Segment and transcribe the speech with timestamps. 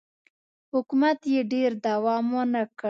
[0.73, 2.79] حکومت یې ډېر دوام ونه کړ